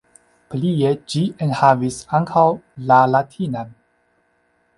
[0.51, 2.47] Plie ĝi enhavis ankaŭ
[2.93, 3.71] la latinan.